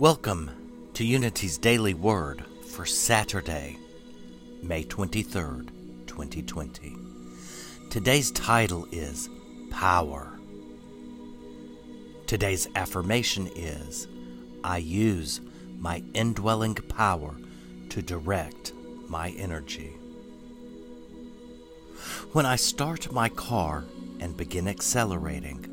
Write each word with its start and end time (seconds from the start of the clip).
Welcome 0.00 0.88
to 0.94 1.04
Unity's 1.04 1.58
Daily 1.58 1.92
Word 1.92 2.42
for 2.70 2.86
Saturday, 2.86 3.76
May 4.62 4.82
23rd, 4.82 5.68
2020. 6.06 6.96
Today's 7.90 8.30
title 8.30 8.88
is 8.92 9.28
Power. 9.68 10.38
Today's 12.26 12.66
affirmation 12.76 13.50
is 13.54 14.08
I 14.64 14.78
use 14.78 15.42
my 15.78 16.02
indwelling 16.14 16.76
power 16.76 17.36
to 17.90 18.00
direct 18.00 18.72
my 19.06 19.34
energy. 19.36 19.92
When 22.32 22.46
I 22.46 22.56
start 22.56 23.12
my 23.12 23.28
car 23.28 23.84
and 24.18 24.34
begin 24.34 24.66
accelerating, 24.66 25.66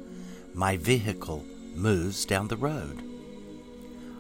my 0.54 0.75
vehicle 0.75 1.45
moves 1.75 2.25
down 2.25 2.50
the 2.50 2.58
road. 2.58 3.02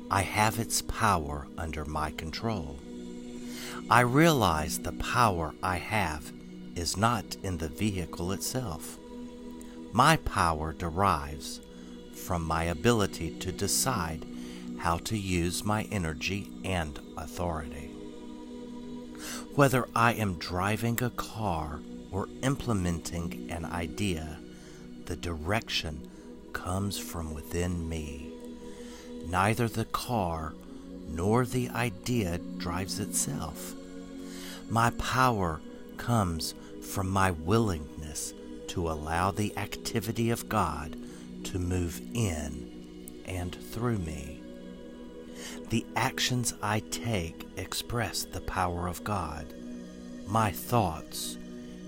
I 0.09 0.21
have 0.21 0.57
its 0.57 0.81
power 0.81 1.47
under 1.57 1.83
my 1.83 2.11
control. 2.11 2.79
I 3.89 4.01
realize 4.01 4.79
the 4.79 4.93
power 4.93 5.53
I 5.61 5.77
have 5.77 6.31
is 6.75 6.95
not 6.95 7.35
in 7.43 7.57
the 7.57 7.67
vehicle 7.67 8.31
itself. 8.31 8.97
My 9.91 10.17
power 10.17 10.73
derives 10.73 11.59
from 12.13 12.43
my 12.43 12.65
ability 12.65 13.31
to 13.39 13.51
decide 13.51 14.25
how 14.77 14.97
to 14.97 15.17
use 15.17 15.65
my 15.65 15.83
energy 15.91 16.51
and 16.63 16.99
authority. 17.17 17.91
Whether 19.55 19.87
I 19.95 20.13
am 20.13 20.35
driving 20.35 21.01
a 21.01 21.09
car 21.09 21.79
or 22.11 22.29
implementing 22.43 23.47
an 23.49 23.65
idea, 23.65 24.37
the 25.05 25.15
direction 25.15 26.09
comes 26.53 26.97
from 26.97 27.33
within 27.33 27.89
me. 27.89 28.26
Neither 29.29 29.67
the 29.67 29.85
car 29.85 30.53
nor 31.09 31.45
the 31.45 31.69
idea 31.69 32.37
drives 32.57 32.99
itself. 32.99 33.73
My 34.69 34.91
power 34.91 35.59
comes 35.97 36.53
from 36.81 37.09
my 37.09 37.31
willingness 37.31 38.33
to 38.67 38.89
allow 38.89 39.31
the 39.31 39.57
activity 39.57 40.29
of 40.29 40.47
God 40.47 40.95
to 41.43 41.59
move 41.59 42.01
in 42.13 43.21
and 43.25 43.53
through 43.53 43.97
me. 43.97 44.41
The 45.69 45.85
actions 45.97 46.53
I 46.63 46.79
take 46.79 47.47
express 47.57 48.23
the 48.23 48.41
power 48.41 48.87
of 48.87 49.03
God. 49.03 49.53
My 50.25 50.51
thoughts 50.51 51.37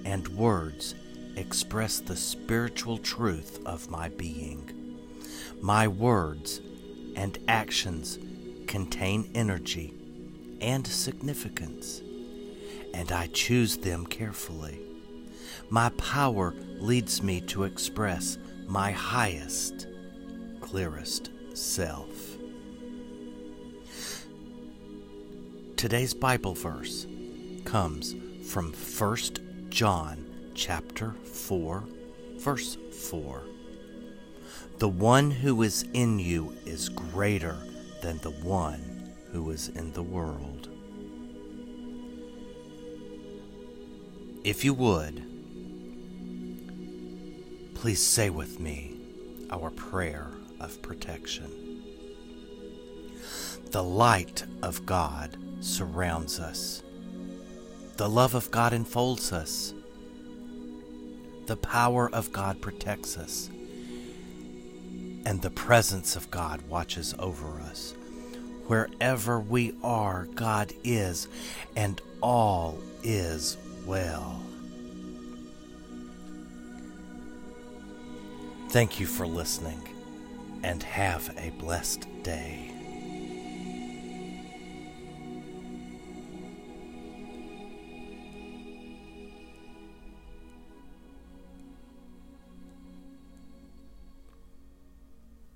and 0.04 0.28
words 0.30 0.94
express 1.38 2.00
the 2.00 2.18
spiritual 2.18 2.98
truth 2.98 3.62
of 3.66 3.90
my 3.90 4.10
being. 4.10 4.98
My 5.62 5.88
words 5.88 6.62
and 7.16 7.38
actions 7.48 8.20
contain 8.68 9.30
energy 9.34 9.94
and 10.62 10.86
significance, 10.86 12.02
and 12.94 13.12
I 13.12 13.28
choose 13.28 13.78
them 13.78 14.06
carefully. 14.06 14.80
My 15.70 15.90
power 15.90 16.54
leads 16.80 17.22
me 17.22 17.42
to 17.42 17.64
express 17.64 18.38
my 18.68 18.92
highest, 18.92 19.88
clearest 20.62 21.30
self. 21.54 22.38
Today's 25.78 26.14
Bible 26.14 26.56
verse 26.56 27.08
comes 27.66 28.16
from 28.52 28.74
1 28.74 29.18
John 29.70 30.26
chapter 30.54 31.14
4 31.24 31.84
verse 32.38 32.78
4. 32.92 33.44
The 34.80 34.88
one 34.88 35.30
who 35.30 35.62
is 35.64 35.86
in 35.94 36.20
you 36.20 36.56
is 36.66 36.88
greater 36.88 37.58
than 38.02 38.18
the 38.20 38.32
one 38.32 39.12
who 39.32 39.52
is 39.52 39.68
in 39.68 39.92
the 39.92 40.04
world. 40.04 40.70
If 44.46 44.64
you 44.64 44.74
would, 44.74 45.22
please 47.76 48.02
say 48.02 48.30
with 48.30 48.60
me 48.60 48.96
our 49.52 49.70
prayer 49.70 50.28
of 50.62 50.82
protection. 50.82 51.84
The 53.72 53.84
light 53.84 54.46
of 54.64 54.86
God 54.86 55.38
surrounds 55.60 56.40
us. 56.40 56.82
The 57.98 58.10
love 58.10 58.34
of 58.34 58.50
God 58.50 58.72
enfolds 58.72 59.34
us. 59.34 59.74
The 61.48 61.58
power 61.58 62.10
of 62.10 62.32
God 62.32 62.62
protects 62.62 63.18
us 63.18 63.50
and 65.26 65.42
the 65.42 65.50
presence 65.50 66.16
of 66.16 66.30
God 66.32 66.62
watches 66.64 67.14
over 67.20 67.60
us. 67.62 67.94
Wherever 68.68 69.40
we 69.40 69.74
are, 69.84 70.26
God 70.36 70.74
is, 70.84 71.28
and 71.76 72.02
all 72.22 72.78
is 73.04 73.58
well. 73.86 74.42
Thank 78.70 79.00
you 79.00 79.08
for 79.08 79.26
listening, 79.26 79.82
and 80.64 80.84
have 80.84 81.36
a 81.38 81.50
blessed 81.60 82.06
day. 82.22 82.72